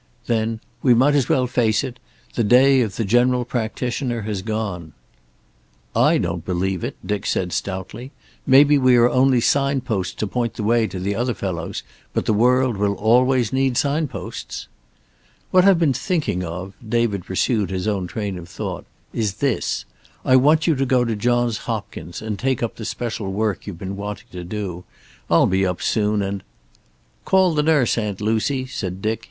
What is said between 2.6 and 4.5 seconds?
of the general practitioner has